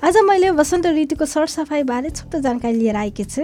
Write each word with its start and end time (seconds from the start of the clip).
आज 0.00 0.16
मैले 0.24 0.50
वसन्त 0.56 0.86
ऋतुको 0.96 1.26
सरसफाइबारे 1.28 2.10
छोटो 2.10 2.38
जानकारी 2.40 2.74
लिएर 2.74 2.96
आएकी 2.96 3.24
छु। 3.24 3.42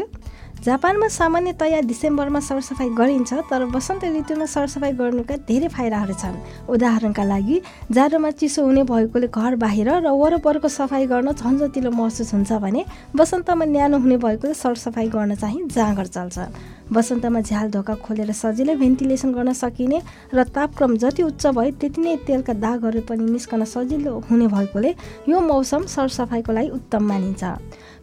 जापानमा 0.57 1.09
सामान्यतया 1.09 1.80
डिसेम्बरमा 1.87 2.41
सरसफाइ 2.41 2.88
गरिन्छ 2.98 3.33
तर 3.51 3.64
वसन्त 3.70 4.05
ऋतुमा 4.16 4.47
सरसफाइ 4.47 4.92
गर्नुका 4.98 5.37
धेरै 5.47 5.69
फाइदाहरू 5.69 6.14
छन्। 6.16 6.37
उदाहरणका 6.73 7.24
लागि 7.24 7.56
जाडोमा 7.92 8.30
चिसो 8.41 8.64
हुने 8.64 8.83
भएकोले 8.88 9.28
घर 9.28 9.55
बाहिर 9.62 9.88
र 10.02 10.09
वरपरको 10.11 10.69
सफाइ 10.69 11.06
गर्न 11.06 11.33
झन्झटिलो 11.33 11.91
महसुस 11.91 12.33
हुन्छ 12.34 12.52
भने 12.64 12.83
वसन्तमा 13.14 13.64
न्यानो 13.64 13.98
हुने 14.00 14.16
भएकोले 14.16 14.55
सरसफाइ 14.55 15.09
गर्न 15.12 15.34
चाहिँ 15.37 15.69
जाँगर 15.69 16.06
चल्छ। 16.16 16.38
वसन्तमा 16.86 17.41
झ्याल 17.41 17.70
ढोका 17.70 17.95
खोलेर 18.02 18.33
सजिलै 18.33 18.75
भेन्टिलेसन 18.75 19.33
गर्न 19.34 19.52
सकिने 19.52 19.98
र 20.34 20.42
तापक्रम 20.56 20.97
जति 20.97 21.23
उच्च 21.23 21.47
भए 21.52 21.70
त्यति 21.78 22.00
नै 22.00 22.16
तेलका 22.27 22.52
दागहरू 22.56 23.00
पनि 23.06 23.30
निस्कन 23.30 23.64
सजिलो 23.66 24.12
हुने 24.30 24.47
भएकोले 24.47 24.95
यो 25.28 25.41
मौसम 25.42 25.86
सरसफाइको 25.86 26.52
लागि 26.52 26.70
उत्तम 26.78 27.02
मानिन्छ। 27.06 27.45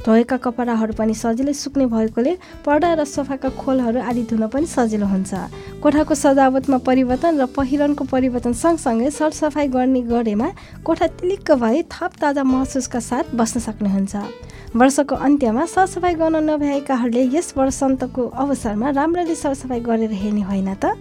धोएका 0.06 0.38
कपडाहरू 0.38 0.94
पनि 0.94 1.14
सजिलै 1.16 1.54
सुक्ने 1.56 1.86
भएकोले 1.88 2.34
पर्दा 2.66 2.94
र 2.94 3.04
सोफाका 3.08 3.50
खोलहरू 3.56 4.00
आदि 4.04 4.24
धुन 4.28 4.48
पनि 4.52 4.68
सजिलो 4.68 5.08
हुन्छ। 5.08 5.32
कोठाको 5.80 6.14
सजावटमा 6.14 6.78
परिवर्तन 6.84 7.40
र 7.40 7.46
पहिरनको 7.56 8.04
परिवर्तन 8.12 8.54
सँगसँगै 8.54 9.10
सरसफाइ 9.10 9.68
गर्ने 9.72 10.02
गरेमा 10.04 10.48
कोठा 10.84 11.08
तिलिक्क 11.08 11.52
भए 11.56 11.82
थप 11.88 12.12
ताजा 12.20 12.44
महसुसका 12.44 13.00
साथ 13.00 13.32
बस्न 13.32 13.60
सक्नुहुन्छ। 13.64 14.14
वर्षको 14.76 15.16
अन्त्यमा 15.16 15.66
सरसफाइ 15.72 16.14
गर्न 16.20 16.36
नभ्याएकाहरूले 16.52 17.24
यस 17.32 17.54
वसन्तको 17.56 18.24
अवसरमा 18.44 18.90
राम्ररी 18.92 19.36
सरसफाइ 19.36 19.80
गरेर 19.80 20.12
हेर्ने 20.12 20.44
होइन 20.44 20.70
त? 20.76 21.00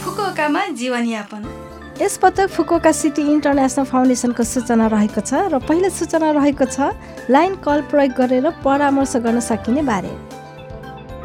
फुकुओकामा 0.00 0.62
जीवनयापन। 0.80 1.69
यसपटक 2.00 2.48
फुकोका 2.48 2.90
सिटी 2.96 3.22
इन्टरनेसनल 3.28 3.84
फाउन्डेसनको 3.84 4.44
सूचना 4.48 4.86
रहेको 4.88 5.20
छ 5.20 5.52
र 5.52 5.58
पहिलो 5.68 5.88
सूचना 5.92 6.30
रहेको 6.32 6.64
छ 6.66 6.96
लाइन 7.28 7.54
कल 7.60 7.80
प्रयोग 7.92 8.12
गरेर 8.16 8.46
परामर्श 8.64 9.16
गर्न 9.20 9.40
सकिने 9.44 9.82
बारे। 9.84 10.12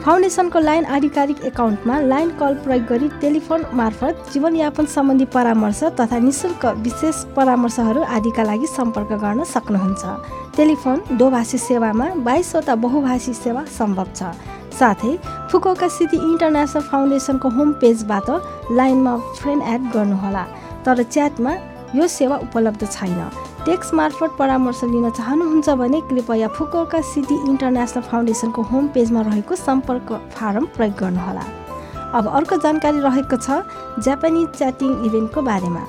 फाउन्डेसनको 0.03 0.59
लाइन 0.59 0.85
आधिकारिक 0.97 1.45
एकाउन्टमा 1.47 1.99
लाइन 2.11 2.29
कल 2.35 2.53
प्रयोग 2.65 2.83
गरी 2.91 3.07
टेलिफोन 3.21 3.63
मार्फत 3.73 4.27
जीवनयापन 4.33 4.85
सम्बन्धी 4.95 5.25
परामर्श 5.31 5.83
तथा 5.95 6.19
निशुल्क 6.27 6.65
विशेष 6.83 7.23
परामर्शहरू 7.35 8.03
आदिका 8.17 8.43
लागि 8.43 8.67
सम्पर्क 8.75 9.15
गर्न 9.23 9.43
सक्नुहुन्छ। 9.55 10.03
टेलिफोन 10.59 10.97
दोभाषी 11.15 11.57
सेवामा 11.69 12.09
बाइसवटा 12.27 12.75
बहुभाषी 12.83 13.33
सेवा 13.33 13.63
सम्भव 13.79 14.11
छ। 14.11 14.35
साथै 14.75 15.15
फुकोका 15.51 15.87
सिटी 15.87 16.17
इन्टरनेसनल 16.19 16.83
फाउन्डेसनको 16.91 17.49
होम 17.55 17.71
पेजबाट 17.81 18.29
लाइनमा 18.75 19.17
फ्रेन्ड 19.39 19.63
एड 19.63 19.81
गर्नुहोला। 19.93 20.45
तर 20.85 21.03
च्याटमा 21.03 21.53
यो 21.95 22.07
सेवा 22.07 22.35
उपलब्ध 22.45 22.85
छैन। 22.85 23.19
टेक्स्ट 23.65 23.93
मार्फत 23.93 24.31
परामर्श 24.39 24.83
लिन 24.83 25.09
चाहनुहुन्छ 25.09 25.69
भने 25.81 25.99
कृपया 26.09 26.47
फुकोका 26.57 27.01
सिटी 27.11 27.35
इन्टरनेसनल 27.49 28.03
फाउन्डेसनको 28.09 28.61
होम 28.71 28.87
पेजमा 28.93 29.21
रहेको 29.21 29.55
सम्पर्क 29.57 30.11
फारम 30.35 30.65
प्रयोग 30.75 30.95
गर्नुहोला। 30.99 31.45
अब 32.17 32.27
अर्को 32.29 32.57
जानकारी 32.63 32.99
रहेको 33.01 33.37
छ 33.37 34.03
जापानी 34.05 34.45
च्याटिङ 34.57 34.91
इभेन्टको 35.05 35.41
बारेमा। 35.41 35.83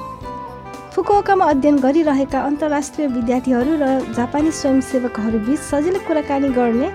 फुकुओकामा 0.94 1.44
अध्ययन 1.50 1.76
गरिरहेका 1.78 2.40
अन्तर्राष्ट्रिय 2.40 3.06
विद्यार्थीहरू 3.08 3.76
र 3.82 3.86
जापानी 4.16 4.50
स्वयंसेवकहरू 4.60 5.38
बिच 5.46 5.60
सजिलो 5.60 6.00
कुराकानी 6.06 6.48
गर्ने 6.56 6.88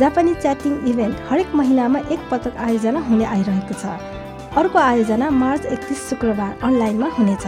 जापानी 0.00 0.34
च्याटिङ 0.42 0.72
इभेन्ट 0.90 1.16
हरेक 1.28 1.54
महिनामा 1.54 1.98
एक 2.10 2.20
पटक 2.30 2.56
आयोजना 2.56 3.00
हुने 3.08 3.24
आइरहेको 3.28 3.74
छ। 3.76 4.21
अर्को 4.56 4.78
आयोजना 4.78 5.28
मार्च 5.32 5.66
एकतिस 5.66 6.08
शुक्रबार 6.08 6.58
अनलाइनमा 6.62 7.06
हुनेछ। 7.18 7.44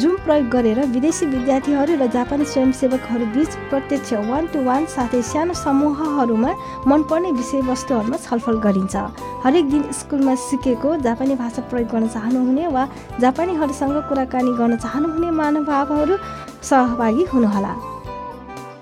जुम 0.00 0.14
प्रयोग 0.24 0.46
गरेर 0.48 0.78
विदेशी 0.86 1.26
विद्यार्थीहरू 1.26 1.96
र 2.00 2.06
जापानी 2.06 2.44
स्वयंसेवकहरू 2.44 3.26
बिच 3.34 3.56
प्रत्यक्ष 3.70 4.12
वान 4.28 4.46
टु 4.48 4.62
वान 4.64 4.86
साथै 4.86 5.20
सानो 5.22 5.54
समूहहरूमा 5.54 6.52
मनपर्ने 6.86 7.32
विषयवस्तुहरूमा 7.32 8.16
छलफल 8.24 8.56
गरिन्छ। 8.64 8.96
हरेक 9.44 9.70
दिन 9.70 9.84
स्कुलमा 9.92 10.34
सिकेको 10.46 10.96
जापानी 11.04 11.34
भाषा 11.36 11.62
प्रयोग 11.68 11.88
गर्न 11.92 12.08
चाहनुहुने 12.08 12.66
वा 12.72 12.88
जापानीहरूसँग 13.20 14.00
कुराकानी 14.08 14.56
गर्न 14.56 14.76
चाहनुहुने 14.80 15.30
महानुभावहरू 15.30 16.16
सहभागी 16.64 17.24
हुनुहोला। 17.32 17.72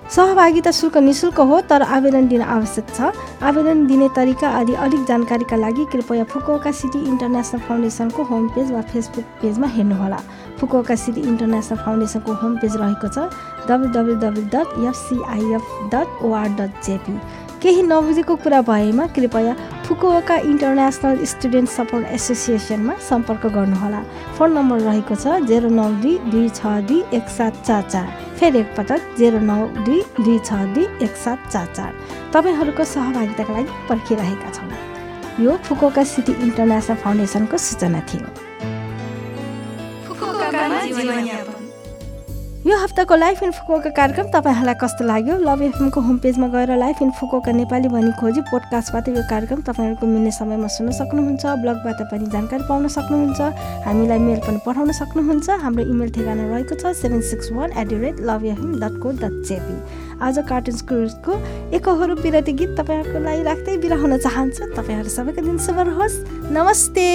सहभागिता 0.08 0.70
शुल्क 0.70 0.96
निशुल्क 0.98 1.40
हो 1.40 1.60
तर 1.70 1.82
आवेदन 1.84 2.28
दिन 2.28 2.42
आवश्यक 2.42 2.86
छ। 2.90 3.12
आवेदन 3.44 3.86
दिने 3.86 4.08
तरिका 4.16 4.48
आदि 4.58 4.74
अधिक 4.84 5.04
जानकारीका 5.04 5.56
लागि 5.56 5.84
कृपया 5.92 6.24
फुकुओका 6.24 6.72
सिटी 6.72 6.98
इन्टरनेसनल 7.06 7.60
फाउन्डेसनको 7.68 8.22
होम 8.30 8.48
पेज 8.54 8.72
वा 8.72 8.80
फेसबुक 8.88 9.24
पेजमा 9.42 9.66
हेर्नुहोला। 9.76 10.20
फुकुओका 10.60 10.94
सिटी 10.96 11.20
इन्टरनेसनल 11.28 11.78
फाउन्डेसनको 11.84 12.32
होम 12.40 12.56
पेज 12.56 12.76
रहेको 12.76 13.08
छ 13.08 13.28
W 13.68 13.88
W 13.92 14.14
W 14.24 14.42
dot 14.54 14.68
FCIF 14.88 15.64
dot 15.92 16.24
OR 16.24 16.48
dot 16.56 16.80
JP 16.86 17.14
केही 17.62 17.82
नबुझेको 17.82 18.34
कुरा 18.38 18.60
भएमा 18.62 19.06
कृपया 19.14 19.54
फुकुओका 19.86 20.36
इन्टरनेसनल 20.46 21.24
स्टुडेन्ट 21.24 21.68
सपोर्ट 21.68 22.06
एसोसिएसनमा 22.16 22.94
सम्पर्क 23.08 23.46
गर्नुहोला। 23.54 24.02
फोन 24.38 24.52
नम्बर 24.52 24.78
रहेको 24.80 25.14
छ 25.14 25.42
जेरो 25.48 25.68
नौ 25.68 25.88
दुई 26.02 26.14
दुई 26.30 26.48
छ 26.54 26.62
दुई 26.88 27.02
एक 27.18 27.28
सात 27.28 27.62
चार 27.66 27.82
चार। 27.90 28.06
फेरि 28.38 28.58
एकपटक 28.58 29.00
जेरो 29.18 29.38
नौ 29.42 29.58
दुई 29.84 30.00
दुई 30.20 30.38
छ 30.38 30.50
दुई 30.74 30.86
एक 31.02 31.16
सात 31.24 31.38
चार 31.52 31.66
चार। 31.74 31.92
तपाईँहरूको 32.32 32.84
सहभागिताका 32.94 33.52
लागि 33.52 33.70
पर्खिरहेका 33.88 34.50
छौँ। 34.56 34.70
यो 35.44 35.56
फुकोका 35.66 36.04
सिटी 36.04 36.32
इन्टरनेसनल 36.46 36.96
फाउन्डेसनको 37.02 37.56
सूचना 37.58 38.00
थियो। 38.10 38.28
यो 42.68 42.76
हप्ताको 42.76 43.16
लाइफ 43.16 43.42
इन 43.42 43.50
फुकोका 43.50 43.90
कार्यक्रम 43.96 44.26
तपाईँहरूलाई 44.28 44.74
कस्तो 44.76 45.04
लाग्यो? 45.04 45.36
लभ 45.40 45.62
एफएमको 45.62 46.00
होम 46.00 46.16
पेजमा 46.20 46.46
गएर 46.52 46.76
लाइफ 46.76 47.00
इन 47.02 47.10
फुकोका 47.16 47.52
नेपाली 47.52 47.88
भनी 47.88 48.10
खोजी 48.20 48.40
पोडकास्टबाट 48.44 49.08
यो 49.08 49.22
कार्यक्रम 49.24 49.60
तपाईँहरूको 49.64 50.06
मिल्ने 50.06 50.30
समयमा 50.36 50.68
सुन्न 50.76 50.92
सक्नुहुन्छ 50.92 51.46
ब्लगबाट 51.64 52.02
पनि 52.12 52.26
जानकारी 52.28 52.62
पाउन 52.68 52.88
सक्नुहुन्छ 52.92 53.40
हामीलाई 53.88 54.18
मेल 54.20 54.40
पनि 54.44 54.60
पठाउन 54.66 54.92
सक्नुहुन्छ। 55.00 55.48
हाम्रो 55.64 55.84
इमेल 55.88 56.12
ठेगाना 56.12 56.44
रहेको 56.44 56.74
छ 56.76 56.92
seven 56.92 57.20
six 57.24 57.52
one 57.56 57.72
eight 57.72 57.88
the 57.88 58.00
rate 58.04 58.20
love 58.28 58.44
FM 58.44 58.72
dot 58.84 59.00
co 59.00 59.12
dot 59.16 59.34
JP 59.48 59.76
आज 60.20 60.38
कार्टुन 60.44 60.76
स्कुलको 60.76 61.32
एकहोरो 61.72 62.14
विरती 62.20 62.52
गीत 62.52 62.76
तपाईँहरूको 62.80 63.24
लागि 63.24 63.42
राख्दै 63.48 63.78
बिरा 63.80 63.96
हुन 63.96 64.18
चाहन्छु। 64.18 64.74
तपाईँहरू 64.76 65.08
सबैको 65.08 65.40
दिन 65.40 65.56
शुभ 65.56 65.80
रहोस्। 65.88 66.20
नमस्ते! 66.52 67.08